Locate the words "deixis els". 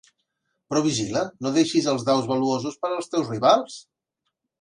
1.57-2.05